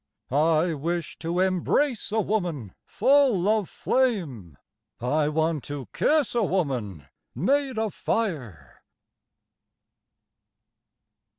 I 0.31 0.73
wish 0.73 1.19
to 1.19 1.39
embrace 1.41 2.11
a 2.11 2.21
woman 2.21 2.73
full 2.87 3.47
of 3.47 3.69
flame, 3.69 4.57
I 4.99 5.27
want 5.29 5.63
to 5.65 5.89
kiss 5.93 6.33
a 6.33 6.41
woman 6.41 7.05
made 7.35 7.77
of 7.77 7.93
fire. 7.93 8.81